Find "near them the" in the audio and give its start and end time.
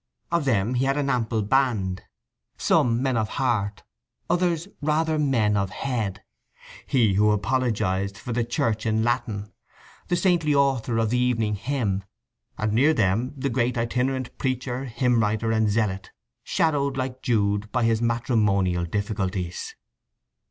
12.73-13.51